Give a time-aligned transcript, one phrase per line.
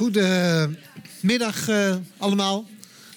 [0.00, 2.68] Goedemiddag uh, allemaal.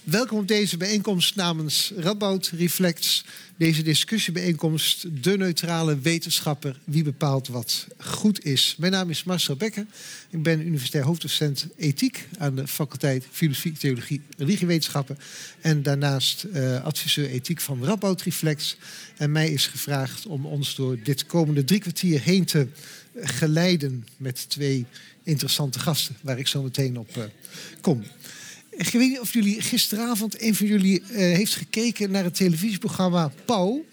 [0.04, 3.26] Welkom op deze bijeenkomst namens Radboud Reflects.
[3.58, 8.76] Deze discussiebijeenkomst, de neutrale wetenschapper, wie bepaalt wat goed is.
[8.78, 9.86] Mijn naam is Marcel Becker.
[10.30, 15.18] Ik ben universitair hoofddocent ethiek aan de faculteit Filosofie, Theologie, Religiewetenschappen.
[15.62, 18.78] En daarnaast uh, adviseur ethiek van Radboud Reflects.
[19.18, 22.68] En mij is gevraagd om ons door dit komende drie kwartier heen te
[23.16, 24.86] geleiden met twee
[25.24, 27.24] interessante gasten, waar ik zo meteen op uh,
[27.82, 28.04] kom.
[28.70, 33.32] Ik weet niet of jullie gisteravond, een van jullie uh, heeft gekeken naar het televisieprogramma
[33.46, 33.86] Pauw.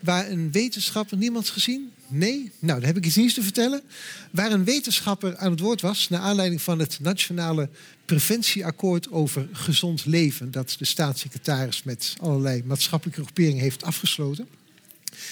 [0.00, 1.90] Waar een wetenschapper, niemand gezien?
[2.08, 2.50] Nee?
[2.58, 3.82] Nou, dan heb ik iets nieuws te vertellen.
[4.30, 7.68] Waar een wetenschapper aan het woord was, naar aanleiding van het Nationale
[8.04, 10.50] Preventieakkoord over Gezond Leven.
[10.50, 14.48] Dat de staatssecretaris met allerlei maatschappelijke groeperingen heeft afgesloten.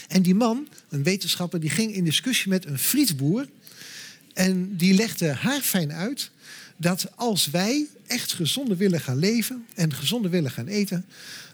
[0.08, 3.48] En die man, een wetenschapper, die ging in discussie met een frietboer.
[4.34, 6.30] En die legde haar fijn uit
[6.76, 11.04] dat als wij echt gezonder willen gaan leven en gezonder willen gaan eten,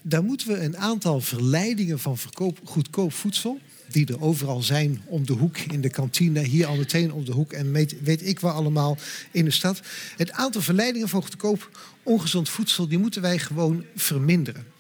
[0.03, 5.27] dan moeten we een aantal verleidingen van verkoop, goedkoop voedsel, die er overal zijn om
[5.27, 8.41] de hoek in de kantine, hier al meteen om de hoek en weet, weet ik
[8.41, 8.99] wel allemaal
[9.31, 9.81] in de stad.
[10.17, 14.72] Het aantal verleidingen van goedkoop ongezond voedsel, die moeten wij gewoon verminderen.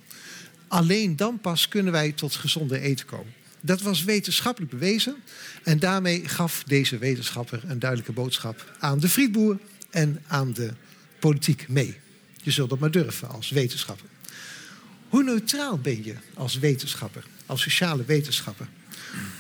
[0.73, 3.33] Alleen dan pas kunnen wij tot gezonde eten komen.
[3.61, 5.17] Dat was wetenschappelijk bewezen.
[5.62, 9.59] En daarmee gaf deze wetenschapper een duidelijke boodschap aan de frietboer
[9.91, 10.73] en aan de
[11.19, 11.97] politiek mee.
[12.43, 14.06] Je zult dat maar durven als wetenschapper.
[15.09, 18.69] Hoe neutraal ben je als wetenschapper, als sociale wetenschapper?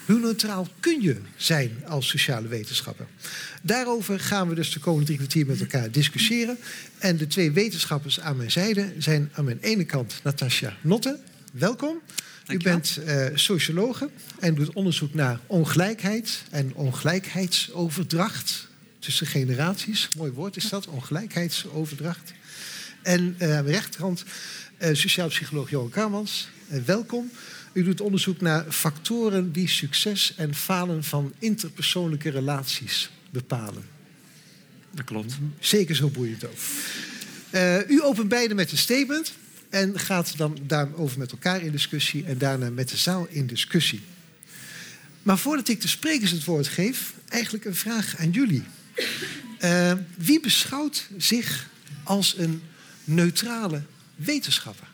[0.06, 3.06] Hoe neutraal kun je zijn als sociale wetenschapper?
[3.62, 6.58] Daarover gaan we dus de komende drie kwartier met elkaar discussiëren.
[6.98, 11.18] En de twee wetenschappers aan mijn zijde zijn aan mijn ene kant Natasja Notte.
[11.52, 12.00] Welkom.
[12.46, 20.08] U bent uh, sociologe en doet onderzoek naar ongelijkheid en ongelijkheidsoverdracht tussen generaties.
[20.16, 22.32] Mooi woord is dat, ongelijkheidsoverdracht.
[23.02, 24.24] En uh, aan de rechterkant
[24.78, 26.48] uh, sociaal psycholoog Johan Karmans.
[26.84, 27.30] welkom.
[27.72, 33.84] U doet onderzoek naar factoren die succes en falen van interpersoonlijke relaties bepalen.
[34.90, 35.34] Dat klopt.
[35.58, 36.58] Zeker zo boeiend ook.
[37.88, 39.32] u opent beide met een statement.
[39.72, 44.00] En gaat dan daarover met elkaar in discussie en daarna met de zaal in discussie.
[45.22, 48.62] Maar voordat ik de sprekers het woord geef, eigenlijk een vraag aan jullie.
[49.60, 51.68] Uh, wie beschouwt zich
[52.02, 52.62] als een
[53.04, 53.82] neutrale
[54.16, 54.91] wetenschapper?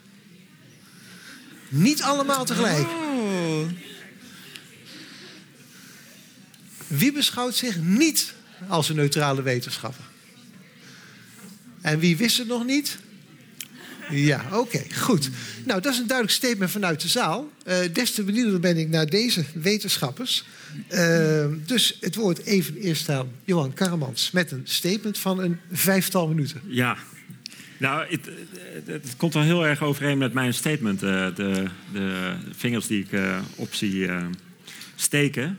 [1.68, 2.88] Niet allemaal tegelijk.
[6.86, 8.34] Wie beschouwt zich niet
[8.68, 10.04] als een neutrale wetenschapper?
[11.80, 12.98] En wie wist het nog niet?
[14.10, 15.30] Ja, oké, goed.
[15.64, 17.50] Nou, dat is een duidelijk statement vanuit de zaal.
[17.66, 20.44] Uh, des te benieuwder ben ik naar deze wetenschappers.
[20.90, 26.28] Uh, dus het woord even eerst aan Johan Karmans met een statement van een vijftal
[26.28, 26.60] minuten.
[26.66, 26.96] Ja,
[27.78, 28.06] nou,
[28.84, 31.02] het, komt wel heel erg overeen met mijn statement.
[31.02, 33.20] Uh, de, de, vingers die ik
[33.56, 34.10] op zie
[34.94, 35.58] steken.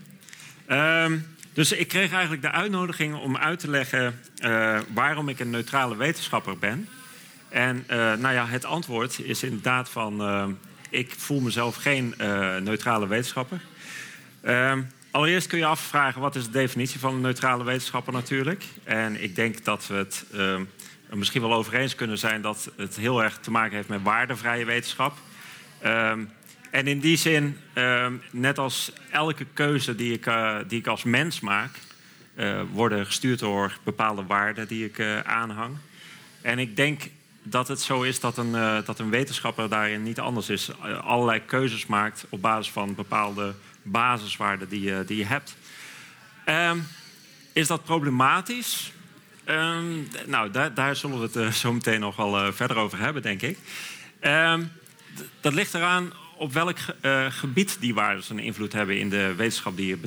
[0.66, 1.18] Ehm,
[1.54, 4.20] dus ik kreeg eigenlijk de uitnodiging om uit te leggen
[4.94, 6.88] waarom ik een neutrale wetenschapper ben.
[7.50, 7.84] En
[8.20, 10.58] nou ja, het antwoord is inderdaad van...
[10.90, 12.14] Ik voel mezelf geen
[12.64, 13.60] neutrale wetenschapper.
[14.42, 14.82] Ehm,
[15.12, 18.64] allereerst kun je afvragen wat is de definitie van een neutrale wetenschapper natuurlijk.
[18.84, 20.26] En ik denk dat we het
[21.10, 22.42] ehm, misschien wel over eens kunnen zijn...
[22.42, 25.18] dat het heel erg te maken heeft met waardevrije wetenschap.
[25.86, 26.30] Um,
[26.72, 27.58] en in die zin,
[28.32, 30.32] net als elke keuze die ik,
[30.68, 31.80] die ik als mens maak...
[32.72, 35.78] worden gestuurd door bepaalde waarden die ik aanhang.
[36.42, 37.02] En ik denk
[37.44, 38.52] dat het zo is dat een,
[38.86, 40.72] dat een wetenschapper daarin niet anders is.
[41.02, 45.56] Allerlei keuzes maakt op basis van bepaalde basiswaarden die, je, die je hebt.
[46.46, 46.88] Um,
[47.54, 48.92] is dat problematisch?
[49.50, 53.22] Um, nou, daar, daar, zullen we het uh, zo meteen nog wel verder over hebben,
[53.22, 53.58] denk ik.
[54.22, 54.72] Um,
[55.42, 56.78] dat ligt eraan op welk
[57.30, 59.98] gebied die waarden een invloed hebben in de wetenschap die je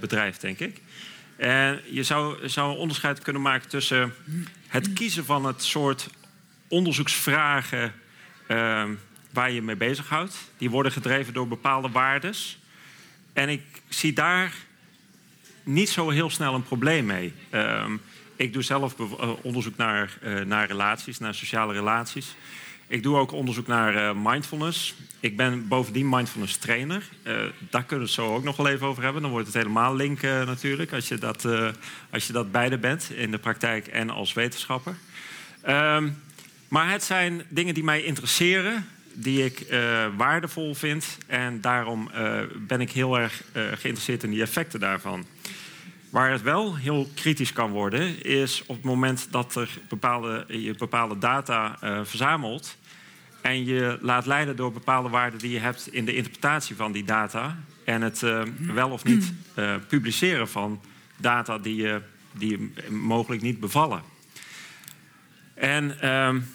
[0.00, 0.80] bedrijft, denk ik.
[1.38, 4.14] En je zou, zou een onderscheid kunnen maken tussen
[4.66, 6.08] het kiezen van het soort
[6.68, 7.94] onderzoeksvragen
[8.48, 8.84] uh,
[9.30, 10.36] waar je mee bezighoudt.
[10.56, 12.58] Die worden gedreven door bepaalde waardes.
[13.32, 14.52] En ik zie daar
[15.64, 17.32] niet zo heel snel een probleem mee.
[18.38, 22.34] Ik doe zelf eh, onderzoek naar, uh, naar relaties, naar sociale relaties.
[22.86, 24.94] Ik doe ook onderzoek naar uh, mindfulness.
[25.20, 27.02] Ik ben bovendien mindfulness trainer.
[27.70, 29.22] daar kunnen we het zo ook nog wel even over hebben.
[29.22, 31.46] Dan wordt het helemaal link natuurlijk, als je, dat,
[32.10, 34.96] als je dat beide bent in de praktijk en als wetenschapper.
[35.60, 36.08] Ehm,
[36.68, 39.66] maar het zijn dingen die mij interesseren, die ik
[40.16, 41.18] waardevol vind.
[41.26, 42.10] En daarom
[42.66, 45.26] ben ik heel erg geïnteresseerd in die effecten daarvan.
[46.10, 50.74] Waar het wel heel kritisch kan worden, is op het moment dat er bepaalde, je
[50.74, 52.76] bepaalde data uh, verzamelt
[53.40, 57.04] en je laat leiden door bepaalde waarden die je hebt in de interpretatie van die
[57.04, 60.80] data en het uh, wel of niet uh, publiceren van
[61.16, 62.00] data die je
[62.32, 64.02] die mogelijk niet bevallen.
[65.54, 66.54] En um,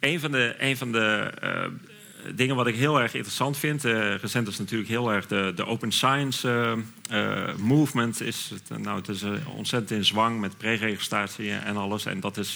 [0.00, 1.32] een van de, een van de
[2.34, 5.92] dingen wat ik heel erg interessant vind, uh, recent is natuurlijk heel erg de, open
[5.92, 6.48] science
[7.10, 8.20] uh, movement.
[8.20, 9.24] Is het, nou, het is
[9.56, 12.06] ontzettend in zwang met pre-registratie en alles.
[12.06, 12.54] En dat is,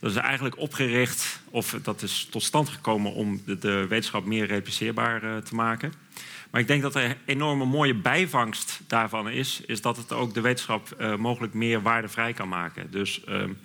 [0.00, 4.46] dat is eigenlijk opgericht, of dat is tot stand gekomen om de, de wetenschap meer
[4.46, 5.92] repliceerbaar te maken.
[6.50, 10.34] Maar ik denk dat er een enorme mooie bijvangst daarvan is, is dat het ook
[10.34, 12.90] de wetenschap mogelijk meer waardevrij kan maken.
[12.90, 13.58] Dus um,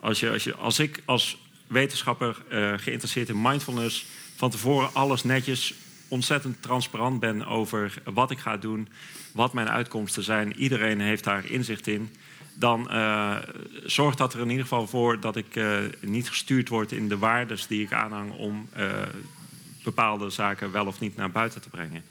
[0.00, 5.24] als, je, als, je, als ik als wetenschapper uh, geïnteresseerd in mindfulness van tevoren alles
[5.24, 5.74] netjes,
[6.08, 8.88] ontzettend transparant ben over wat ik ga doen,
[9.32, 12.14] wat mijn uitkomsten zijn, iedereen heeft daar inzicht in,
[12.54, 13.36] dan uh,
[13.84, 15.60] zorgt dat er in ieder geval voor dat ik
[16.00, 18.68] niet gestuurd word in de waardes die ik aanhang om
[19.86, 22.02] bepaalde zaken wel of niet naar buiten te brengen.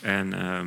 [0.00, 0.60] En, uh,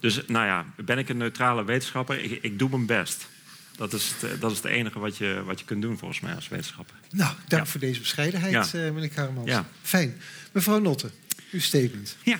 [0.00, 2.44] dus nou ja, ben ik een neutrale wetenschapper?
[2.44, 3.28] Ik doe mijn best.
[3.76, 6.34] Dat is, het, dat is het enige wat je, wat je kunt doen volgens mij
[6.34, 6.96] als wetenschapper.
[7.10, 7.70] Nou, dank ja.
[7.70, 8.86] voor deze bescheidenheid, ja.
[8.86, 9.48] uh, meneer Karmans.
[9.48, 9.68] Ja.
[9.82, 10.16] Fijn.
[10.52, 11.10] Mevrouw Notte,
[11.50, 12.16] uw statement.
[12.22, 12.38] Ja.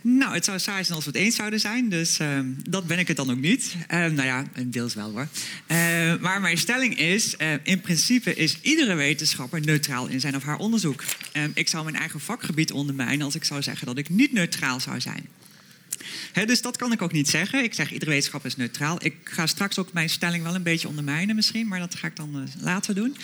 [0.00, 1.88] Nou, het zou saai zijn als we het eens zouden zijn.
[1.88, 2.38] Dus uh,
[2.68, 3.74] dat ben ik het dan ook niet.
[3.76, 5.28] Uh, nou ja, deels wel hoor.
[5.68, 7.36] Uh, maar mijn stelling is...
[7.62, 11.02] in principe is iedere wetenschapper neutraal in zijn of haar onderzoek.
[11.54, 13.24] ik zou mijn eigen vakgebied ondermijnen...
[13.24, 15.28] als ik zou zeggen dat ik niet neutraal zou zijn.
[16.46, 17.62] Dus dat kan ik ook niet zeggen.
[17.64, 19.04] Ik zeg iedere wetenschap is neutraal.
[19.04, 22.16] Ik ga straks ook mijn stelling wel een beetje ondermijnen misschien, maar dat ga ik
[22.16, 23.16] dan uh, later doen.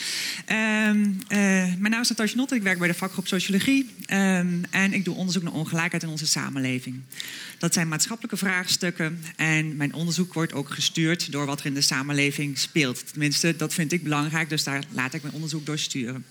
[0.49, 1.39] Um, uh,
[1.79, 5.15] mijn naam is Natasja Notte, ik werk bij de vakgroep Sociologie um, en ik doe
[5.15, 7.01] onderzoek naar ongelijkheid in onze samenleving.
[7.59, 11.81] Dat zijn maatschappelijke vraagstukken en mijn onderzoek wordt ook gestuurd door wat er in de
[11.81, 13.11] samenleving speelt.
[13.11, 16.25] Tenminste, dat vind ik belangrijk, dus daar laat ik mijn onderzoek door sturen.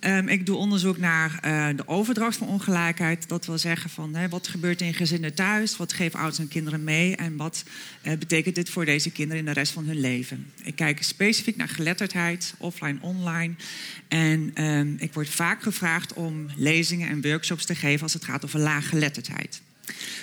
[0.00, 3.28] Um, ik doe onderzoek naar uh, de overdracht van ongelijkheid.
[3.28, 6.84] Dat wil zeggen van hè, wat gebeurt in gezinnen thuis, wat geven ouders en kinderen
[6.84, 7.64] mee en wat
[8.02, 10.52] uh, betekent dit voor deze kinderen in de rest van hun leven.
[10.62, 13.54] Ik kijk specifiek naar geletterdheid, offline, online.
[14.08, 18.44] En um, ik word vaak gevraagd om lezingen en workshops te geven als het gaat
[18.44, 19.60] over laaggeletterdheid.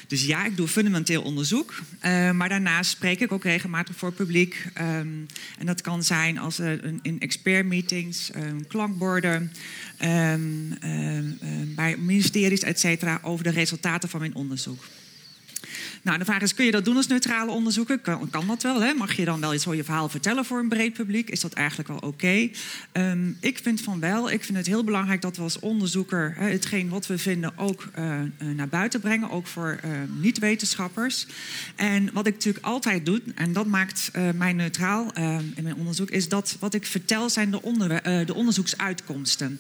[0.07, 1.73] Dus ja, ik doe fundamenteel onderzoek.
[2.05, 4.65] Uh, maar daarnaast spreek ik ook regelmatig voor publiek.
[4.77, 5.25] Um,
[5.57, 6.71] en dat kan zijn als, uh,
[7.01, 9.51] in expertmeetings, um, klankborden,
[10.03, 10.77] um,
[11.75, 14.83] bij ministeries, et cetera, over de resultaten van mijn onderzoek.
[16.03, 17.99] Nou, de vraag is, kun je dat doen als neutrale onderzoeker?
[17.99, 18.81] Kan, dat wel?
[18.81, 18.93] Hè?
[18.93, 21.29] Mag je dan wel zo je verhaal vertellen voor een breed publiek?
[21.29, 22.49] Is dat eigenlijk wel oké?
[22.93, 24.31] Um, ik vind van wel.
[24.31, 27.89] Ik vind het heel belangrijk dat we als onderzoeker hè, hetgeen wat we vinden ook
[27.99, 28.19] uh,
[28.55, 29.29] naar buiten brengen.
[29.29, 29.91] Ook voor uh,
[30.21, 31.27] niet-wetenschappers.
[31.75, 35.13] En wat ik natuurlijk altijd doe, en dat maakt mij neutraal
[35.55, 39.59] in mijn onderzoek, is dat wat ik vertel zijn de, onder, de onderzoeksuitkomsten.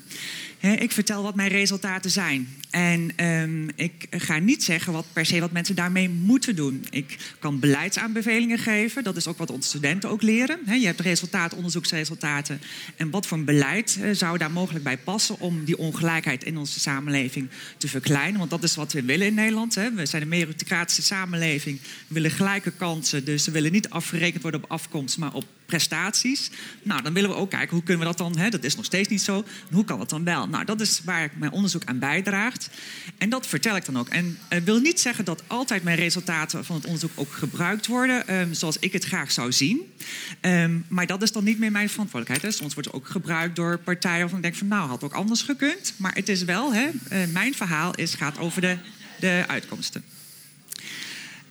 [0.59, 2.47] Ik vertel wat mijn resultaten zijn.
[2.69, 6.85] En um, ik ga niet zeggen wat per se wat mensen daarmee moeten doen.
[6.89, 9.03] Ik kan beleidsaanbevelingen geven.
[9.03, 10.79] Dat is ook wat onze studenten ook leren.
[10.79, 12.61] Je hebt resultaten, onderzoeksresultaten.
[12.95, 16.57] En wat voor een beleid uh, zou daar mogelijk bij passen om die ongelijkheid in
[16.57, 18.39] onze samenleving te verkleinen?
[18.39, 19.73] Want dat is wat we willen in Nederland.
[19.73, 21.79] We zijn een meritocratische samenleving.
[21.81, 23.25] We willen gelijke kansen.
[23.25, 26.49] Dus we willen niet afgerekend worden op afkomst, maar op prestaties.
[26.83, 28.37] Nou, dan willen we ook kijken hoe kunnen we dat dan.
[28.37, 29.45] Hè, dat is nog steeds niet zo.
[29.71, 30.47] Hoe kan dat dan wel?
[30.47, 32.69] Nou, dat is waar ik mijn onderzoek aan bijdraagt.
[33.17, 34.09] En dat vertel ik dan ook.
[34.09, 38.35] En uh, wil niet zeggen dat altijd mijn resultaten van het onderzoek ook gebruikt worden
[38.35, 39.93] um, zoals ik het graag zou zien.
[40.41, 42.55] Um, maar dat is dan niet meer mijn verantwoordelijkheid.
[42.55, 45.41] Soms wordt het ook gebruikt door partijen waarvan ik denk van nou, had ook anders
[45.41, 45.93] gekund.
[45.97, 48.77] Maar het is wel, hè, uh, mijn verhaal is, gaat over de,
[49.19, 50.03] de uitkomsten.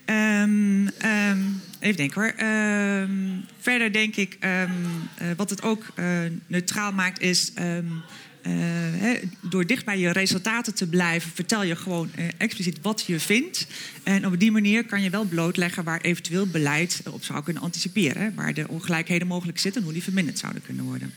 [0.05, 2.47] Um, um, even denken hoor.
[2.47, 4.63] Um, verder denk ik, uh,
[5.37, 6.05] wat het ook uh,
[6.47, 7.51] neutraal maakt, is
[8.41, 13.67] he, door dicht bij je resultaten te blijven, vertel je gewoon expliciet wat je vindt.
[14.03, 18.33] En op die manier kan je wel blootleggen waar eventueel beleid op zou kunnen anticiperen.
[18.35, 21.13] Waar de ongelijkheden mogelijk zitten en hoe die verminderd zouden kunnen worden.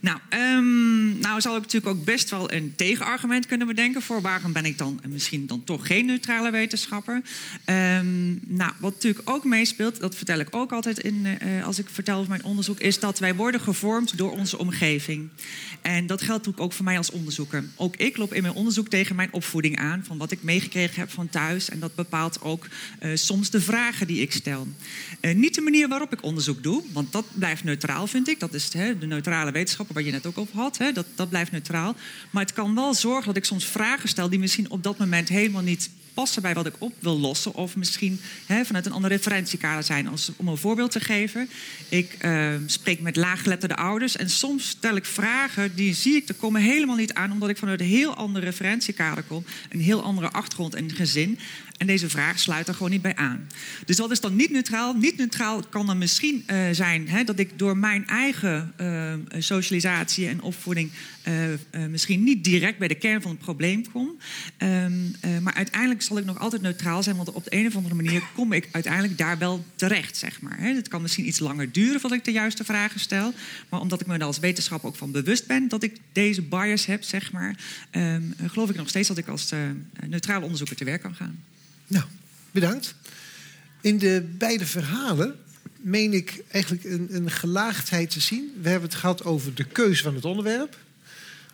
[0.00, 4.52] Nou, um, nou zal ik natuurlijk ook best wel een tegenargument kunnen bedenken voor waarom
[4.52, 7.22] ben ik dan misschien dan toch geen neutrale wetenschapper.
[7.66, 11.88] Um, nou, wat natuurlijk ook meespeelt, dat vertel ik ook altijd in, uh, als ik
[11.92, 15.28] vertel over mijn onderzoek, is dat wij worden gevormd door onze omgeving.
[15.82, 17.64] En dat geldt natuurlijk ook voor mij als onderzoeker.
[17.76, 21.10] Ook ik loop in mijn onderzoek tegen mijn opvoeding aan, van wat ik meegekregen heb
[21.10, 21.68] van thuis.
[21.68, 22.66] En dat bepaalt ook
[23.02, 24.66] uh, soms de vragen die ik stel.
[25.20, 28.40] Uh, niet de manier waarop ik onderzoek doe, want dat blijft neutraal, vind ik.
[28.40, 30.78] Dat is de neutrale wetenschap waar je net ook over had.
[30.78, 30.92] Hè?
[30.92, 31.94] Dat, dat blijft neutraal.
[32.30, 35.28] Maar het kan wel zorgen dat ik soms vragen stel die misschien op dat moment
[35.28, 37.54] helemaal niet passen bij wat ik op wil lossen.
[37.54, 40.08] Of misschien hè, vanuit een andere referentiekader zijn.
[40.08, 41.48] Als, om een voorbeeld te geven.
[41.88, 44.16] Ik uh, spreek met laaggeletterde ouders.
[44.16, 47.32] En soms stel ik vragen die zie ik, er komen helemaal niet aan.
[47.32, 49.44] Omdat ik vanuit een heel ander referentiekader kom.
[49.68, 51.38] Een heel andere achtergrond en gezin.
[51.78, 53.48] En deze vraag sluit er gewoon niet bij aan.
[53.86, 54.94] Dus dat is dan niet neutraal.
[54.94, 60.28] Niet neutraal kan dan misschien uh, zijn hè, dat ik door mijn eigen uh, socialisatie
[60.28, 60.90] en opvoeding
[61.28, 64.18] uh, misschien niet direct bij de kern van het probleem kom.
[64.58, 67.94] Um, maar uiteindelijk zal ik nog altijd neutraal zijn, want op de een of andere
[67.94, 70.58] manier kom ik uiteindelijk daar wel terecht, zeg maar.
[70.60, 73.32] Het kan misschien iets langer duren voordat ik de juiste vragen stel.
[73.68, 76.86] Maar omdat ik me er als wetenschapper ook van bewust ben dat ik deze bias
[76.86, 77.56] heb, zeg maar,
[77.90, 79.52] um, geloof ik nog steeds dat ik als
[80.06, 81.38] neutrale onderzoeker te werk kan gaan.
[81.88, 82.04] Nou,
[82.50, 82.94] bedankt.
[83.80, 85.34] In de beide verhalen
[85.76, 88.52] meen ik eigenlijk een, een, gelaagdheid te zien.
[88.62, 90.78] We hebben het gehad over de keuze van het onderwerp,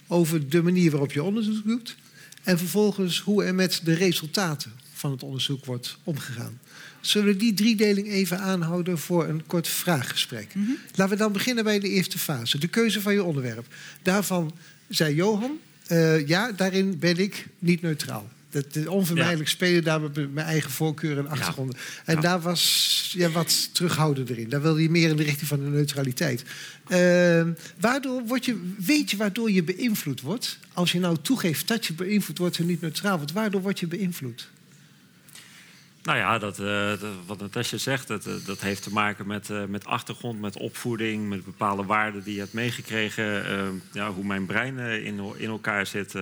[0.07, 1.97] over de manier waarop je onderzoek doet
[2.43, 6.61] en vervolgens hoe er met de resultaten van het onderzoek wordt omgegaan.
[7.01, 10.55] Zullen we die driedeling even aanhouden voor een kort vraaggesprek?
[10.55, 10.77] Mm -hmm.
[10.95, 13.75] Laten we dan beginnen bij de eerste fase, de keuze van je onderwerp.
[14.03, 14.55] Daarvan
[14.89, 18.29] zei Johan, uh, ja, daarin ben ik niet neutraal.
[18.55, 19.55] Dat, onvermijdelijk ja.
[19.55, 21.77] spelen daar met mijn eigen voorkeur en achtergronden.
[21.77, 22.03] Ja.
[22.05, 22.21] En ja.
[22.21, 24.49] daar was ja, wat terughoudender in.
[24.49, 26.45] Daar wilde je meer in de richting van de neutraliteit.
[26.89, 27.43] Uh,
[27.81, 30.59] waardoor word je, weet je waardoor je beïnvloed wordt?
[30.73, 33.87] Als je nou toegeeft dat je beïnvloed wordt en niet neutraal wordt, waardoor word je
[33.87, 34.51] beïnvloed?
[36.03, 39.65] Nou ja, dat, uh, dat, wat Natasja zegt, dat, dat heeft te maken met, uh,
[39.65, 43.25] met achtergrond, met opvoeding, met bepaalde waarden die je hebt meegekregen.
[43.25, 46.15] Uh, ja, hoe mijn brein in, in elkaar zit.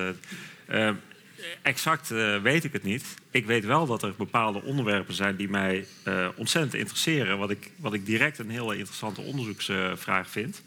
[1.62, 2.08] Exact
[2.42, 3.04] weet ik het niet.
[3.30, 5.86] Ik weet wel dat er bepaalde onderwerpen zijn die mij
[6.36, 7.38] ontzettend interesseren.
[7.38, 10.62] Wat ik, wat ik direct een hele interessante onderzoeksvraag vind.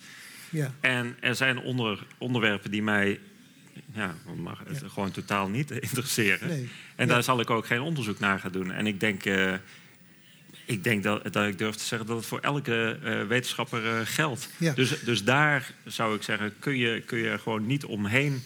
[0.50, 0.74] Ja.
[0.80, 3.20] En er zijn onder, onderwerpen die mij
[3.94, 4.88] ja, mag het ja.
[4.88, 6.48] gewoon totaal niet interesseren.
[6.48, 6.70] Nee.
[6.96, 7.14] En ja.
[7.14, 8.72] daar zal ik ook geen onderzoek naar gaan doen.
[8.72, 9.54] En ik denk, uh,
[10.66, 14.00] ik denk dat, dat ik durf te zeggen dat het voor elke uh, wetenschapper uh,
[14.04, 14.50] geldt.
[14.58, 14.74] Ja.
[14.74, 18.44] Dus, dus daar zou ik zeggen, kun je, kun je er gewoon niet omheen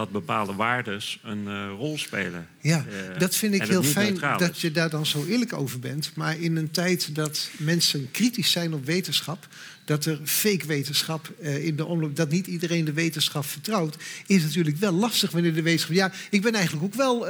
[0.00, 2.48] dat bepaalde waardes een uh, rol spelen.
[2.60, 2.84] Ja,
[3.18, 4.60] dat vind ik heel fijn dat is.
[4.60, 6.12] je daar dan zo eerlijk over bent.
[6.14, 9.48] Maar in een tijd dat mensen kritisch zijn op wetenschap,
[9.84, 14.42] dat er fake wetenschap uh, in de omloop, dat niet iedereen de wetenschap vertrouwt, is
[14.42, 15.94] natuurlijk wel lastig wanneer de wetenschap.
[15.94, 17.26] Ja, ik ben eigenlijk ook wel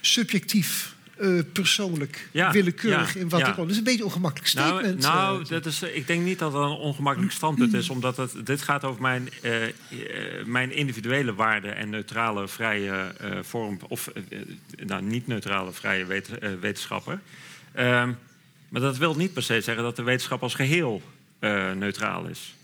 [0.00, 0.91] subjectief.
[1.22, 3.48] Uh, persoonlijk, ja, willekeurig ja, in wat ja.
[3.48, 5.00] ik Dat is een beetje een ongemakkelijk statement.
[5.00, 8.46] Nou, nou dat is, ik denk niet dat dat een ongemakkelijk standpunt is, omdat het,
[8.46, 9.70] dit gaat over mijn, uh, uh,
[10.44, 14.10] mijn individuele waarden en neutrale vrije vorm, of
[14.86, 17.20] nou, niet neutrale vrije wet, wetenschapper.
[17.72, 18.12] Ehm,
[18.68, 21.02] maar dat wil niet per se zeggen dat de wetenschap als geheel
[21.74, 22.54] neutraal is.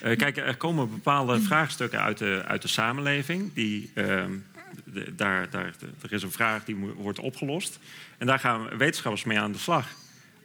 [0.00, 3.54] Kijk, er komen bepaalde vraagstukken uit de, uit de samenleving.
[3.54, 4.24] Die, uh,
[4.84, 7.78] de, daar, daar, er is een vraag die wordt opgelost.
[8.18, 9.88] En daar gaan wetenschappers mee aan de slag.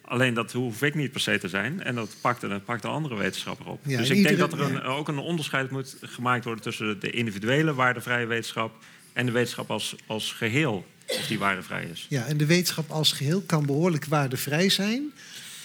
[0.02, 1.84] Alleen dat hoef ik niet per se te zijn.
[1.84, 3.80] En dat pakt, dat pakt de andere wetenschapper op.
[3.86, 6.64] Ja, dus ik denk dat er een, ook een onderscheid moet gemaakt worden...
[6.64, 8.84] tussen de individuele waardevrije wetenschap...
[9.14, 12.06] en de wetenschap als, als geheel, of die waardevrij is.
[12.10, 15.12] Ja, en de wetenschap als geheel kan behoorlijk waardevrij zijn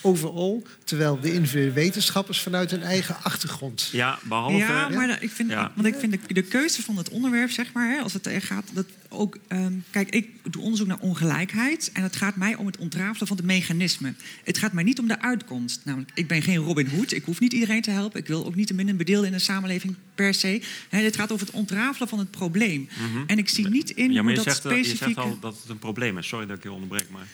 [0.00, 0.62] overal.
[0.84, 3.88] Terwijl de individuele wetenschappers vanuit hun eigen achtergrond.
[3.92, 4.56] Ja, behalve.
[4.56, 5.72] Ja, maar ik vind, ja.
[5.74, 8.42] want ik vind de, de, keuze van het onderwerp, zeg maar, hè, als het er
[8.42, 8.64] gaat.
[8.72, 11.90] Dat ook, um, kijk, ik doe onderzoek naar ongelijkheid.
[11.92, 14.16] En het gaat mij om het ontrafelen van de mechanismen.
[14.44, 15.80] Het gaat mij niet om de uitkomst.
[15.84, 17.12] Namelijk, ik ben geen Robin Hood.
[17.12, 18.20] Ik hoef niet iedereen te helpen.
[18.20, 20.62] Ik wil ook niet de minder bedeelde in de samenleving per se.
[20.88, 22.80] Hè, het gaat over het ontrafelen van het probleem.
[22.80, 23.24] Mm -hmm.
[23.26, 25.08] En ik zie niet in ja, maar hoe je dat zegt, specifieke...
[25.08, 26.28] Je zegt al dat het een probleem is.
[26.28, 27.26] Sorry dat ik je onderbreek, maar.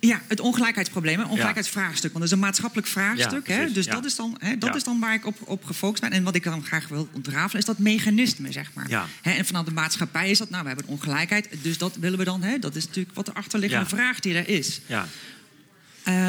[0.00, 2.12] Ja, het ongelijkheidsprobleem, ongelijkheidsvraagstuk.
[2.12, 3.46] Want dat is een maatschappelijk vraagstuk.
[3.46, 3.72] Ja, hè?
[3.72, 3.92] Dus ja.
[3.92, 4.74] dat, is dan, hè, dat ja.
[4.74, 6.10] is dan waar ik op, op gefocust ben.
[6.10, 9.08] En wat ik dan graag wil ontrafelen, is dat mechanisme, zeg maar.
[9.22, 11.48] Hè, en vanuit de maatschappij is dat, nou, we hebben ongelijkheid.
[11.62, 12.58] Dus dat willen we dan, hè?
[12.58, 14.80] dat is natuurlijk wat de achterliggende vraag die er is.
[14.86, 15.06] Ja.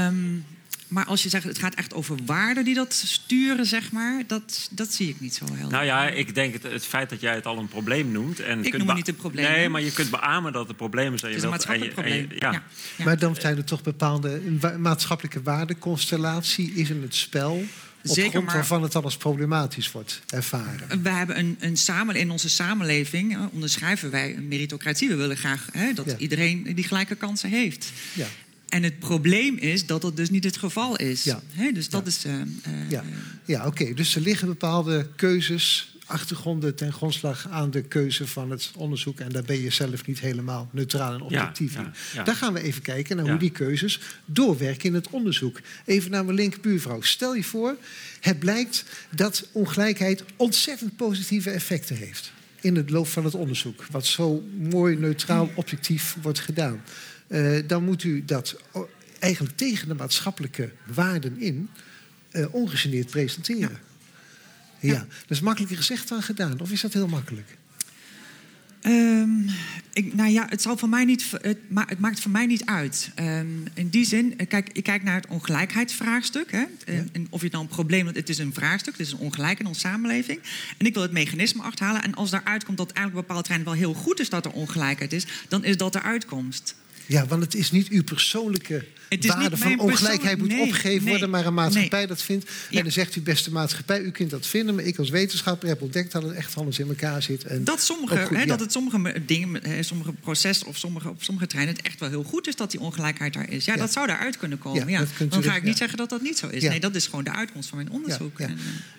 [0.08, 0.46] Um,
[0.91, 4.67] maar als je zegt, het gaat echt over waarden die dat sturen, zeg maar, dat,
[4.71, 7.36] dat zie ik niet zo heel Nou ja, ik denk het, het feit dat jij
[7.36, 8.39] het al een probleem noemt.
[8.39, 9.51] En ik kunt noem het niet een probleem.
[9.51, 11.21] Nee, maar je kunt beamen dat het probleem is.
[11.21, 12.29] En het is een maatschappelijk en je, probleem.
[12.29, 12.63] En je, ja.
[12.98, 13.03] Ja.
[13.05, 17.63] Maar dan zijn er toch bepaalde een maatschappelijke waardeconstellatie is in het spel.
[18.03, 21.01] Op Zeker, grond maar- waarvan het dan als problematisch wordt ervaren.
[21.03, 25.07] We hebben een, een samen, in onze samenleving eh, onderschrijven wij een meritocratie.
[25.10, 26.17] We willen graag hè, dat Ja.
[26.17, 27.91] iedereen die gelijke kansen heeft.
[28.13, 28.25] Ja.
[28.72, 31.24] En het probleem is dat dat dus niet het geval is.
[31.24, 31.42] Ja.
[31.51, 32.08] Hè, dus dat Ja.
[32.08, 32.25] is.
[32.25, 33.04] eh, eh, Ja,
[33.46, 33.94] ja oké.
[33.94, 39.20] Dus er liggen bepaalde keuzes, achtergronden ten grondslag aan de keuze van het onderzoek.
[39.20, 41.86] En daar ben je zelf niet helemaal neutraal en objectief Ja, in.
[41.86, 42.24] ja, ja.
[42.24, 43.32] Daar gaan we even kijken naar Ja.
[43.32, 45.60] hoe die keuzes doorwerken in het onderzoek.
[45.86, 47.01] Even naar mijn linkerbuurvrouw.
[47.01, 47.78] Stel je voor,
[48.20, 48.84] het blijkt
[49.16, 52.32] dat ongelijkheid ontzettend positieve effecten heeft.
[52.63, 56.92] in het loop van het onderzoek, wat zo mooi, neutraal, objectief wordt gedaan, eh,
[57.68, 58.56] dan moet u dat
[59.20, 61.70] eigenlijk tegen de maatschappelijke waarden in
[62.32, 63.80] eh ongegeneerd presenteren.
[64.80, 65.00] Ja.
[65.00, 66.60] dat is makkelijker gezegd dan gedaan.
[66.60, 67.58] Of is dat heel makkelijk?
[68.82, 69.30] Ehm,
[69.94, 72.66] ik, nou ja, het, zal voor mij niet, het, ma het maakt voor mij niet
[72.66, 73.12] uit.
[73.16, 76.52] Ehm, in die zin, eh, kijk, ik kijk naar het ongelijkheidsvraagstuk.
[76.52, 76.64] Hè?
[76.86, 77.04] Eh, Ja.
[77.12, 79.60] En of je dan een probleem hebt, het is een vraagstuk, het is een ongelijk
[79.60, 80.40] in onze samenleving.
[80.78, 82.04] En ik wil het mechanisme achterhalen.
[82.04, 85.14] En als daaruit komt dat eigenlijk bepaalde trein wel heel goed is dat er ongelijkheid
[85.14, 86.76] is, dan is dat de uitkomst.
[87.12, 90.62] Ja, want het is niet uw persoonlijke Het is waarde niet van ongelijkheid moet nee,
[90.62, 92.08] opgegeven nee, worden, maar een maatschappij nee.
[92.08, 92.50] dat vindt.
[92.70, 92.77] Ja.
[92.77, 95.82] En dan zegt u, beste maatschappij, u kunt dat vinden, maar ik als wetenschapper heb
[95.82, 97.44] ontdekt dat het echt anders in elkaar zit.
[97.44, 98.48] En Dat sommige, ook goed, hè, ja.
[98.48, 102.10] dat het sommige dingen, hè, sommige processen of sommige, op sommige treinen het echt wel
[102.10, 103.65] heel goed is dat die ongelijkheid daar is.
[103.65, 103.80] Ja, Ja.
[103.80, 104.89] dat zou daaruit kunnen komen.
[104.89, 106.63] Ja, Dan ga ik niet zeggen dat dat niet zo is.
[106.63, 108.39] Nee, dat is gewoon de uitkomst van mijn onderzoek.
[108.39, 108.56] En, eh,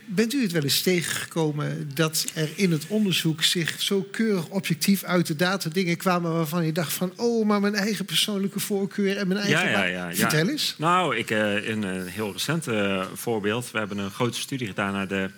[0.07, 5.03] Bent u het wel eens tegengekomen dat er in het onderzoek zich zo keurig objectief
[5.03, 9.17] uit de data dingen kwamen waarvan je dacht van, oh, maar mijn eigen persoonlijke voorkeur
[9.17, 9.91] en mijn eigen.
[9.91, 10.15] Ja.
[10.15, 10.75] Vertel eens.
[10.79, 13.71] Nou, ik, eh, een, eh, heel recent eh, voorbeeld.
[13.71, 15.31] We hebben een grote studie gedaan naar de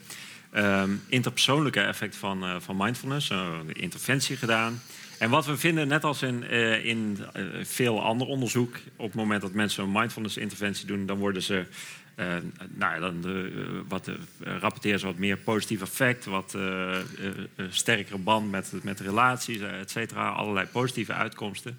[0.52, 3.28] ehm, interpersoonlijke effect van, eh, van mindfulness.
[3.28, 4.82] de interventie gedaan.
[5.18, 6.42] En wat we vinden, net als in,
[6.84, 7.18] in
[7.62, 8.76] veel ander onderzoek...
[8.96, 11.06] op het moment dat mensen een mindfulness-interventie doen...
[11.06, 11.64] dan worden ze...
[12.14, 12.26] eh,
[12.74, 13.50] nou ja, dan de,
[13.88, 16.56] wat, rapporteren ze wat meer positief effect, wat
[17.70, 20.28] sterkere band met, met relaties, et cetera.
[20.28, 21.78] Allerlei positieve uitkomsten.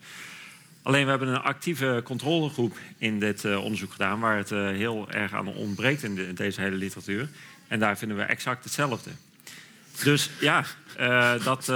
[0.85, 5.11] Alleen we hebben een actieve controlegroep in dit eh, onderzoek gedaan, waar het eh, heel
[5.11, 7.29] erg aan ontbreekt in, de- in deze hele literatuur.
[7.67, 9.09] En daar vinden we exact hetzelfde.
[10.03, 10.63] Dus ja,
[10.97, 11.69] eh, dat,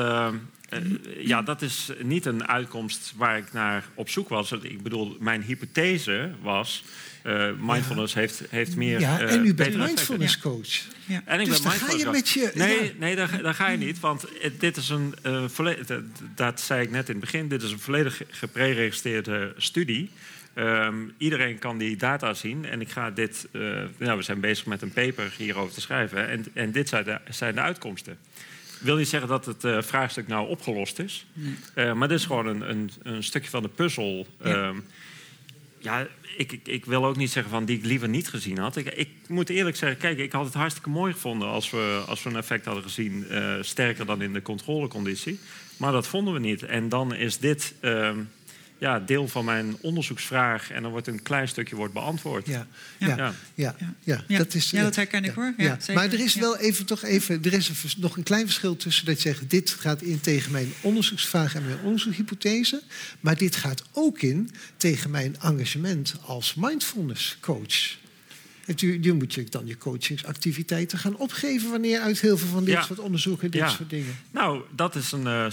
[0.69, 0.81] eh,
[1.27, 4.51] ja, dat is niet een uitkomst waar ik naar op zoek was.
[4.51, 6.83] Ik bedoel, mijn hypothese was.
[7.23, 8.99] eh, mindfulness heeft, heeft meer.
[8.99, 9.79] Ja, eh, en u bent effecten.
[9.85, 10.67] mindfulness coach.
[11.05, 11.21] ja.
[11.25, 13.69] En ik Dus ben dan ga je mindfulness met je- Nee, nee daar, daar ga
[13.69, 13.99] je niet.
[13.99, 14.25] Want
[14.59, 15.15] dit is een
[15.49, 15.85] volledig...
[15.85, 16.01] Dat,
[16.35, 17.47] dat zei ik net in het begin.
[17.47, 20.09] Dit is een volledig gepreregistreerde studie.
[20.53, 22.65] Ehm, iedereen kan die data zien.
[22.65, 23.47] En ik ga dit...
[23.97, 26.27] nou, we zijn bezig met een paper hierover te schrijven.
[26.29, 28.17] En, en dit zijn de, zijn de uitkomsten.
[28.79, 31.25] Wil niet zeggen dat het eh, vraagstuk nou opgelost is.
[31.73, 34.27] Eh, maar dit is gewoon een, een, een stukje van de puzzel...
[34.43, 34.53] Ja.
[34.53, 34.77] Ehm,
[35.81, 38.75] ja, ik, ik, ik wil ook niet zeggen van die ik liever niet gezien had.
[38.75, 42.23] Ik, ik moet eerlijk zeggen, kijk, ik had het hartstikke mooi gevonden als we, als
[42.23, 45.39] we een effect hadden gezien, eh, sterker dan in de controleconditie.
[45.77, 46.63] Maar dat vonden we niet.
[46.63, 48.19] En dan is dit ehm,
[48.79, 52.47] ja, deel van mijn onderzoeksvraag en dan wordt een klein stukje wordt beantwoord.
[52.47, 53.15] Ja, Ja.
[53.17, 53.33] ja.
[53.53, 53.75] Ja.
[54.27, 54.69] Ja, dat is.
[54.69, 55.53] Ja, dat herken ik, hoor.
[55.57, 55.93] Ja, zeker.
[55.93, 56.39] Maar er is Ja.
[56.39, 59.49] wel even toch even, er is een nog een klein verschil tussen dat je zegt
[59.49, 62.81] dit gaat in tegen mijn onderzoeksvraag en mijn onderzoekshypothese,
[63.19, 67.97] maar dit gaat ook in tegen mijn engagement als mindfulness coach.
[68.81, 72.81] Nu moet je dan je coachingsactiviteiten gaan opgeven wanneer uit heel veel van dit Ja.
[72.81, 73.69] soort onderzoeken, dit Ja.
[73.69, 74.15] soort dingen.
[74.31, 75.45] Nou, dat is een eh,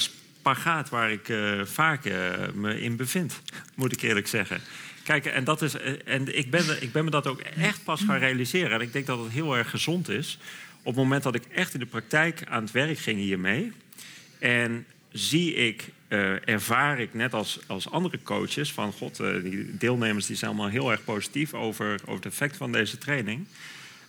[0.46, 3.42] spagaat waar ik eh, vaak eh, me in bevind,
[3.74, 4.60] moet ik eerlijk zeggen.
[5.02, 8.02] Kijk, en, dat is, eh, en ik, ben, ik ben me dat ook echt pas
[8.02, 8.70] gaan realiseren.
[8.70, 10.38] En ik denk dat het heel erg gezond is.
[10.78, 13.72] Op het moment dat ik echt in de praktijk aan het werk ging hiermee.
[14.38, 15.90] En zie ik,
[16.44, 20.70] ervaar ik net als, als andere coaches van god, eh, die deelnemers die zijn allemaal
[20.70, 23.46] heel erg positief over, over het effect van deze training.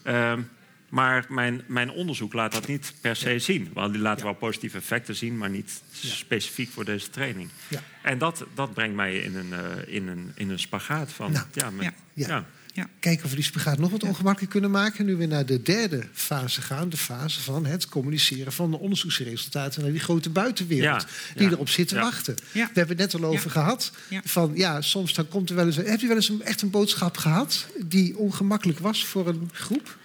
[0.04, 0.41] Ehm,
[0.89, 3.69] maar mijn, mijn onderzoek laat dat niet per se zien.
[3.73, 4.32] Want die laten Ja.
[4.32, 6.10] wel positieve effecten zien, maar niet Ja.
[6.10, 7.50] specifiek voor deze training.
[7.67, 7.84] Ja.
[8.04, 11.32] En dat, dat brengt mij in een, eh, in een, in een spagaat van.
[11.32, 11.93] Nou, ja, met- ja.
[12.13, 12.28] Ja.
[12.28, 12.45] ja.
[12.73, 12.89] Ja.
[13.00, 15.06] Kijken of we die spagaat nog wat ongemakkelijker kunnen maken.
[15.06, 16.89] Nu we naar de derde fase gaan.
[16.89, 21.02] De fase van het communiceren van de onderzoeksresultaten naar die grote buitenwereld.
[21.02, 22.02] Ja, Die ja, erop zit te ja.
[22.02, 22.36] wachten.
[22.52, 22.65] Ja.
[22.73, 23.52] We hebben het net al over Ja.
[23.52, 23.91] gehad.
[24.10, 24.21] Ja.
[24.26, 25.76] Van ja, soms dan komt er wel eens.
[25.76, 29.97] Heb je wel eens een, echt een boodschap gehad die ongemakkelijk was voor een groep?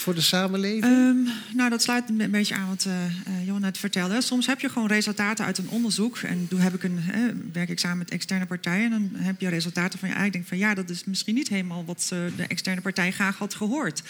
[0.00, 0.84] Voor de samenleving?
[0.84, 4.20] Ehm, nou, dat sluit een beetje aan wat eh eh, Johan net vertelde.
[4.20, 6.18] Soms heb je gewoon resultaten uit een onderzoek.
[6.18, 7.00] En toen heb ik een,
[7.52, 8.92] werk ik samen met externe partijen.
[8.92, 10.32] En dan heb je resultaten van je eigen.
[10.32, 13.54] denk van ja, dat is misschien niet helemaal wat eh, de externe partij graag had
[13.54, 14.02] gehoord.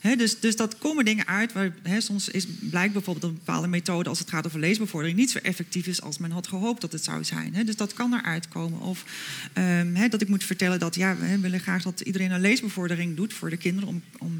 [0.00, 1.52] Dus, dus dat komen dingen uit.
[1.52, 5.38] Waar, soms is, blijkt bijvoorbeeld een bepaalde methode als het gaat over leesbevordering niet zo
[5.38, 7.64] effectief is als men had gehoopt dat het zou zijn.
[7.64, 8.80] Dus dat kan eruit komen.
[8.80, 9.04] Of
[9.52, 13.32] ehm, dat ik moet vertellen dat ja, we willen graag dat iedereen een leesbevordering doet
[13.32, 13.88] voor de kinderen.
[13.88, 14.38] Om, om,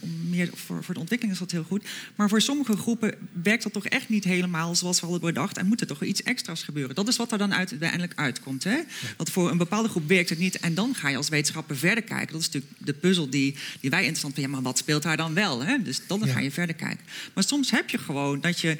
[0.00, 1.84] om meer, voor, voor de ontwikkeling is dat heel goed.
[2.16, 5.58] Maar voor sommige groepen werkt dat toch echt niet helemaal zoals we hadden bedacht.
[5.58, 6.94] En moet er toch iets extra's gebeuren.
[6.94, 8.64] Dat is wat er dan uiteindelijk uitkomt.
[8.64, 8.80] Hè?
[9.16, 10.60] Want voor een bepaalde groep werkt het niet.
[10.60, 12.32] En dan ga je als wetenschapper verder kijken.
[12.32, 14.52] Dat is natuurlijk de puzzel die, die wij interessant vinden.
[14.52, 15.64] Ja, maar wat speelt daar dan wel?
[15.64, 15.82] Hè?
[15.82, 16.32] Dus dan Ja.
[16.32, 17.04] ga je verder kijken.
[17.34, 18.76] Maar soms heb je gewoon dat je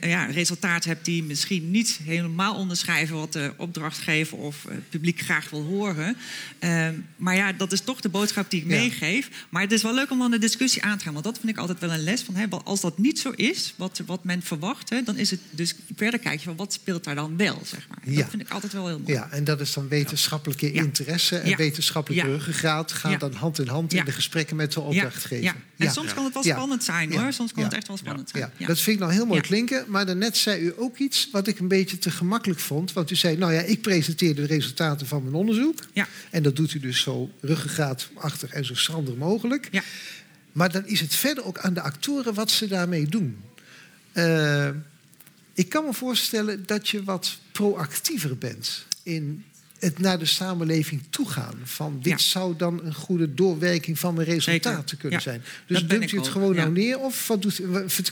[0.00, 5.50] ja, resultaten hebt die misschien niet helemaal onderschrijven wat de opdrachtgever of het publiek graag
[5.50, 6.16] wil horen.
[6.58, 8.76] Ehm, maar ja, dat is toch de boodschap die ik Ja.
[8.76, 9.28] meegeef.
[9.48, 11.12] Maar het is wel leuk om dan de discussie aan te gaan.
[11.12, 12.34] Want dat vind ik altijd wel een les van.
[12.34, 15.74] Hè, als dat niet zo is, wat, wat men verwacht, hè, dan is het dus
[15.96, 17.98] verder kijk je van wat speelt daar dan wel, zeg maar.
[18.04, 18.20] Ja.
[18.20, 19.12] Dat vind ik altijd wel heel mooi.
[19.12, 23.92] Ja, en dat is dan wetenschappelijke interesse en wetenschappelijke ruggengraat gaan dan hand in hand
[23.92, 25.44] in de gesprekken met de opdrachtgever.
[25.46, 25.86] Ja.
[25.86, 27.32] En soms kan het wel spannend zijn hoor.
[27.32, 28.50] Soms kan het echt wel spannend zijn.
[28.58, 29.84] Dat vind ik nou heel mooi klinken.
[29.88, 32.92] Maar daarnet zei u ook iets wat ik een beetje te gemakkelijk vond.
[32.92, 35.78] Want u zei, nou ja, ik presenteer de resultaten van mijn onderzoek.
[35.92, 36.08] Ja.
[36.30, 39.68] En dat doet u dus zo ruggengraatachtig en zo schrander mogelijk.
[39.70, 39.82] Ja.
[40.52, 43.36] Maar dan is het verder ook aan de actoren wat ze daarmee doen.
[44.12, 44.68] Eh,
[45.54, 49.44] ik kan me voorstellen dat je wat proactiever bent in
[49.86, 51.54] het naar de samenleving toegaan.
[51.64, 52.18] Van dit Ja.
[52.18, 54.96] zou dan een goede doorwerking van mijn resultaten Zeker.
[54.96, 55.24] kunnen Ja.
[55.24, 55.42] zijn.
[55.66, 56.98] Dus Dat dumpt u het gewoon nou neer?
[56.98, 57.60] Of wat doet,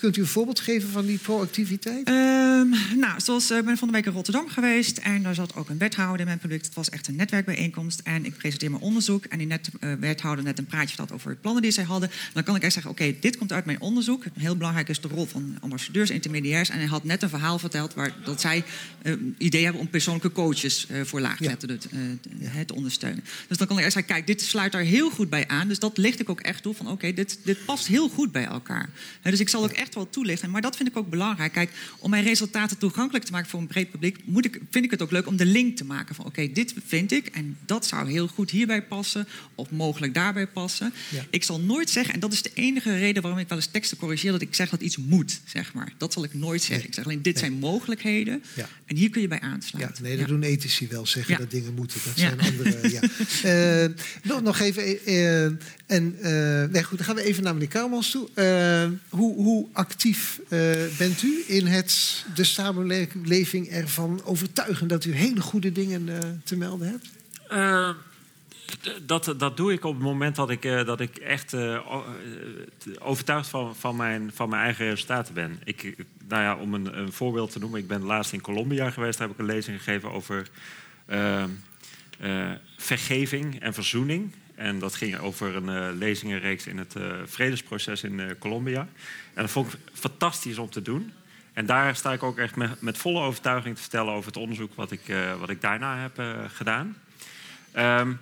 [0.01, 2.07] kunt u een voorbeeld geven van die proactiviteit?
[2.07, 5.55] Ehm, nou, zoals eh, ik ben van de week in Rotterdam geweest en daar zat
[5.55, 6.65] ook een wethouder in mijn product.
[6.65, 9.25] Het was echt een netwerkbijeenkomst en ik presenteer mijn onderzoek.
[9.25, 12.11] En die net, eh, wethouder net een praatje verteld over de plannen die zij hadden.
[12.33, 14.25] Dan kan ik echt zeggen, oké, dit komt uit mijn onderzoek.
[14.39, 16.69] Heel belangrijk is de rol van ambassadeurs, intermediairs.
[16.69, 18.65] En hij had net een verhaal verteld waar, dat zij
[19.03, 23.25] eh, idee hebben om persoonlijke coaches voor laagzetten te, eh, te- ondersteunen.
[23.49, 25.69] Dus dan kan ik echt zeggen, kijk, dit sluit daar heel goed bij aan.
[25.69, 28.45] Dus dat licht ik ook echt toe van, oké, dit, dit past heel goed bij
[28.45, 28.91] elkaar.
[29.23, 30.51] Dus ik zal ook echt wel toelichten.
[30.51, 31.53] Maar dat vind ik ook belangrijk.
[31.53, 34.91] Kijk, om mijn resultaten toegankelijk te maken voor een breed publiek, moet ik, vind ik
[34.91, 37.87] het ook leuk om de link te maken van, oké, dit vind ik en dat
[37.87, 40.93] zou heel goed hierbij passen of mogelijk daarbij passen.
[41.11, 41.25] Ja.
[41.31, 43.97] Ik zal nooit zeggen, en dat is de enige reden waarom ik wel eens teksten
[43.97, 45.93] corrigeer, dat ik zeg dat iets moet, zeg maar.
[45.99, 46.79] Dat zal ik nooit zeggen.
[46.79, 46.87] Nee.
[46.87, 48.69] Ik zeg alleen, dit zijn mogelijkheden Ja.
[48.87, 50.03] en hier kun je bij Ja, aansluiten.
[50.03, 50.27] nee, dat Ja.
[50.33, 52.01] doen ethici wel, zeggen Dingen moeten.
[52.05, 52.29] Dat Ja.
[52.29, 52.91] zijn andere.
[52.91, 53.01] Ja.
[53.85, 53.89] Eh,
[54.23, 55.05] nog, nog even.
[55.05, 55.45] eh,
[55.87, 58.29] en, eh, nee, goed, dan gaan we even naar meneer Kouwmans toe.
[58.35, 60.41] Eh, hoe, hoe actief
[60.99, 66.09] bent u in het de samenleving ervan overtuigen dat u hele goede dingen
[66.45, 67.09] te melden hebt?
[69.07, 71.55] Dat, dat doe ik op het moment dat ik, eh, dat ik echt
[72.99, 75.59] overtuigd van, van, mijn, van mijn eigen resultaten ben.
[75.65, 75.97] Ik,
[76.29, 79.19] nou ja, om een, een voorbeeld te noemen, ik ben laatst in Colombia geweest.
[79.19, 80.49] Daar heb ik een lezing gegeven over
[82.77, 84.35] vergeving en verzoening.
[84.55, 88.81] En dat ging over een eh, lezingenreeks in het eh, vredesproces in eh, Colombia.
[89.35, 91.13] En dat vond ik fantastisch om te doen.
[91.55, 94.75] En daar sta ik ook echt met, met volle overtuiging te vertellen over het onderzoek
[94.75, 96.97] wat ik, eh, wat ik daarna heb eh, gedaan.
[97.73, 98.13] Ehm,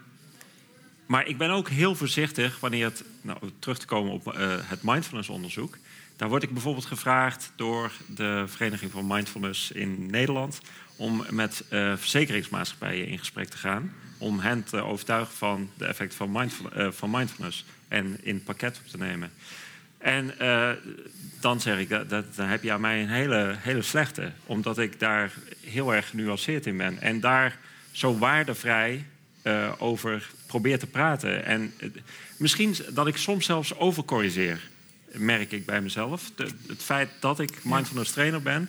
[1.07, 4.83] maar ik ben ook heel voorzichtig wanneer het, nou, terug te komen op eh, het
[4.83, 5.79] mindfulness-onderzoek.
[6.17, 10.61] Daar word ik bijvoorbeeld gevraagd door de Vereniging van Mindfulness in Nederland
[11.03, 13.93] om met eh, verzekeringsmaatschappijen in gesprek te gaan.
[14.19, 18.45] Om hen te overtuigen van de effecten van, mindful, eh, van mindfulness en in het
[18.45, 19.31] pakket op te nemen.
[19.99, 20.71] En eh,
[21.41, 24.33] dan zeg ik, dat, dat, dan heb je aan mij een hele, hele slechte.
[24.47, 27.01] Omdat ik daar heel erg genuanceerd in ben.
[27.01, 27.59] En daar
[27.93, 29.05] zo waardevrij
[29.79, 31.45] over probeer te praten.
[31.45, 31.75] En
[32.37, 34.61] misschien dat ik soms zelfs overcorrigeer,
[35.13, 36.31] merk ik bij mezelf.
[36.35, 38.69] De- het feit dat ik mindfulness trainer ben...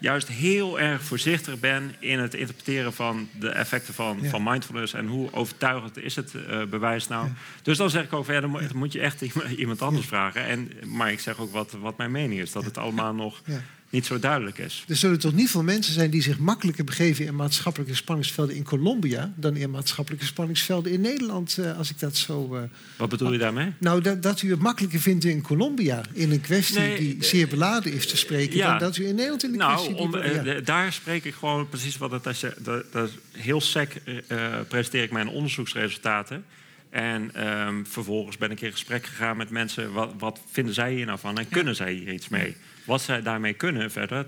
[0.00, 4.28] juist heel erg voorzichtig ben in het interpreteren van de effecten van, Ja.
[4.28, 4.92] van mindfulness...
[4.94, 7.28] en hoe overtuigend is het eh, bewijs nou.
[7.62, 9.20] Dus dan zeg ik ook, ja, dan, moet- je echt
[9.56, 10.44] iemand- anders vragen.
[10.44, 13.42] En, maar ik zeg ook wat, wat mijn mening is, dat het allemaal nog.
[13.90, 14.84] Niet zo duidelijk is.
[14.88, 18.62] Er zullen toch niet veel mensen zijn die zich makkelijker begeven in maatschappelijke spanningsvelden in
[18.62, 22.54] Colombia dan in maatschappelijke spanningsvelden in Nederland, eh, als ik dat zo.
[22.56, 22.62] eh,
[22.96, 23.72] Wat bedoel je daarmee?
[23.78, 27.24] Nou, dat, dat u het makkelijker vindt in Colombia in een kwestie Nee, die de-
[27.24, 28.70] zeer beladen is te spreken, Ja.
[28.70, 29.94] dan dat u in Nederland in de Nou, kwestie.
[29.94, 30.42] die- om, eh, ja.
[30.42, 32.54] de- daar spreek ik gewoon precies wat het als je.
[32.58, 34.36] Dat, dat is heel sec eh,
[34.68, 36.44] presenteer ik mijn onderzoeksresultaten.
[36.90, 39.92] En ehm, vervolgens ben ik in gesprek gegaan met mensen.
[39.92, 42.56] Wat, wat vinden zij hier nou van en kunnen zij hier iets mee?
[42.90, 44.26] Wat zij daarmee kunnen verder,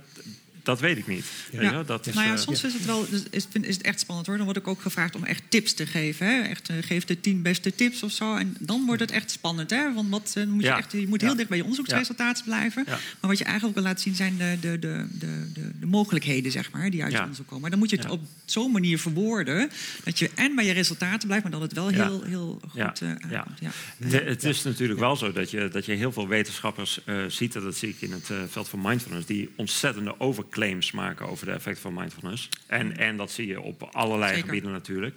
[0.63, 1.25] dat weet ik niet.
[1.53, 1.85] Weet je wel?
[1.85, 4.27] dat is, nou ja, eh, soms is het wel dus is, is het echt spannend
[4.27, 4.37] hoor.
[4.37, 6.27] Dan word ik ook gevraagd om echt tips te geven.
[6.27, 6.41] Hè?
[6.43, 8.37] Echt, eh, geef de tien beste tips of zo.
[8.37, 9.71] En dan wordt het echt spannend.
[9.71, 9.93] Hè?
[9.95, 10.79] Want wat, eh, dan moet je, Ja.
[10.79, 11.37] echt, je moet heel Ja.
[11.37, 12.85] dicht bij je onderzoeksresultaten blijven.
[12.87, 12.93] Ja.
[13.21, 16.53] Maar wat je eigenlijk wil laten zien zijn de, de, de, de, de, de mogelijkheden,
[16.53, 17.23] zeg maar, die uit je Ja.
[17.23, 17.61] onderzoek komen.
[17.61, 18.11] Maar dan moet je het Ja.
[18.13, 19.71] op zo'n manier verwoorden
[20.05, 22.05] dat je en bij je resultaten blijft, maar dat het wel Ja.
[22.09, 22.95] heel, heel goed Ja.
[23.01, 23.39] eh, Ja.
[23.39, 23.59] aankomt.
[23.61, 23.71] Ja.
[24.09, 27.53] De- het is natuurlijk wel zo dat je, dat je heel veel wetenschappers eh, ziet,
[27.53, 30.15] dat zie ik in het eh, veld van mindfulness, die ontzettende
[30.53, 32.49] overclaims maken over de effecten van mindfulness.
[32.67, 34.45] En, en dat zie je op allerlei Zeker.
[34.47, 35.15] gebieden natuurlijk.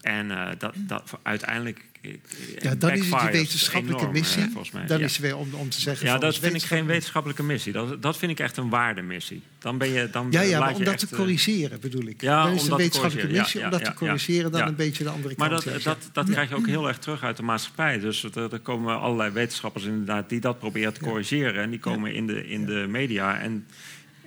[0.00, 1.84] En eh, dat, dat uiteindelijk.
[2.00, 2.10] eh,
[2.58, 4.42] ja, dan is het backfires wetenschappelijke enorm, eh, missie.
[4.42, 4.86] volgens mij.
[4.86, 5.04] Dan Ja.
[5.04, 6.06] is het weer om, om te zeggen.
[6.06, 7.72] Ja, dat vind ik geen wetenschap- wetenschappelijke missie.
[7.72, 9.42] Dat, dat vind ik echt een waardemissie.
[9.58, 10.08] Dan ben je.
[10.10, 12.20] Dan Ja, ja maar om dat te eh, corrigeren bedoel ik.
[12.20, 13.40] ja, dan is dat te wetenschappelijke corrigeren.
[13.42, 14.66] missie Ja, om ja, dat te ja, corrigeren dan ja.
[14.66, 15.64] een beetje de andere Maar kant.
[15.64, 16.10] dat, uit, dat, ja.
[16.12, 17.98] dat krijg je ook heel erg terug uit de maatschappij.
[17.98, 21.62] Dus er, er komen allerlei wetenschappers inderdaad die dat proberen te corrigeren.
[21.62, 23.38] En die komen in, de, in de media.
[23.40, 23.66] En,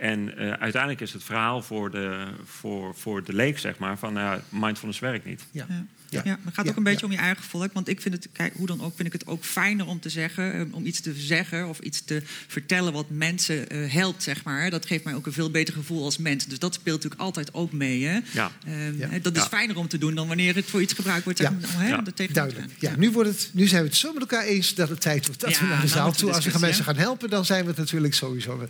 [0.01, 4.17] En eh, uiteindelijk is het verhaal voor de, voor, voor de leek, zeg maar, van
[4.17, 5.41] uh, mindfulness werkt niet.
[5.51, 5.65] Ja.
[5.69, 5.85] Ja.
[6.09, 6.21] Ja.
[6.23, 6.29] Ja.
[6.31, 7.05] maar het gaat Ja, ook een beetje ja.
[7.05, 7.73] om je eigen volk.
[7.73, 10.09] Want ik vind het, kijk, hoe dan ook, vind ik het ook fijner om te
[10.09, 14.43] zeggen, eh, om iets te zeggen of iets te vertellen wat mensen eh, helpt, zeg
[14.43, 14.69] maar.
[14.69, 16.45] Dat geeft mij ook een veel beter gevoel als mens.
[16.45, 18.05] Dus dat speelt natuurlijk altijd ook mee.
[18.05, 18.19] Hè?
[18.31, 18.51] Ja.
[18.65, 19.47] Ehm, Dat is Ja.
[19.47, 21.39] fijner om te doen dan wanneer het voor iets gebruikt wordt.
[21.39, 21.67] Zeg Ja.
[21.67, 21.97] hè, Ja.
[22.01, 22.71] dat tegen Duidelijk.
[22.79, 25.25] Ja, nu, wordt het, nu zijn we het zo met elkaar eens dat het tijd
[25.25, 26.33] wordt dat Ja, we naar de zaal de toe.
[26.33, 28.67] Als we gaan mensen gaan helpen, dan zijn we het natuurlijk sowieso.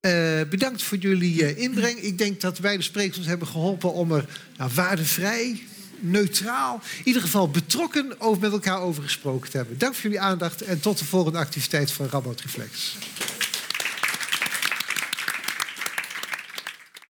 [0.00, 1.98] Eh, bedankt voor jullie eh, inbreng.
[1.98, 4.24] Ik denk dat beide sprekers ons hebben geholpen om er
[4.56, 5.62] nou, waardevrij,
[5.98, 9.78] neutraal, in ieder geval betrokken over met elkaar over gesproken te hebben.
[9.78, 12.96] Dank voor jullie aandacht en tot de volgende activiteit van Rabout Reflex.